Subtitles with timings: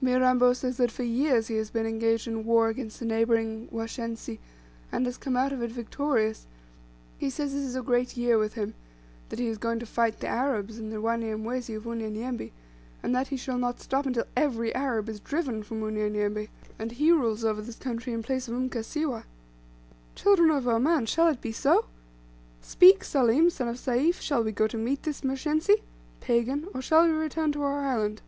[0.00, 4.38] "Mirambo says that for years he has been engaged in war against the neighbouring Washensi
[4.92, 6.46] and has come out of it victorious;
[7.18, 8.74] he says this is a great year with him;
[9.28, 12.52] that he is going to fight the Arabs, and the Wanyamwezi of Unyanyembe,
[13.02, 16.46] and that he shall not stop until every Arab is driven from Unyanyembe,
[16.78, 19.24] and he rules over this country in place of Mkasiwa.
[20.14, 21.86] Children of Oman, shall it be so?
[22.60, 25.82] Speak, Salim, son of Sayf, shall we go to meet this Mshensi
[26.20, 28.22] (pagan) or shall we return to our island?"